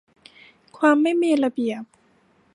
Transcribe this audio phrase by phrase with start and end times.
[0.77, 1.83] ความไม่มีระเบียบ